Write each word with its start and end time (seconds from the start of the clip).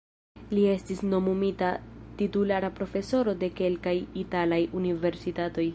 Li 0.57 0.61
estis 0.69 1.03
nomumita 1.09 1.69
titulara 2.23 2.73
profesoro 2.81 3.39
de 3.45 3.53
kelkaj 3.61 3.95
italaj 4.25 4.63
universitatoj. 4.83 5.67